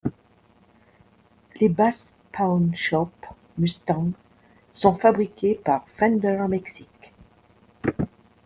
[1.59, 3.11] Les basses Pawn Shop
[3.59, 4.13] Mustang
[4.73, 7.13] sont fabriquées par Fender Mexique.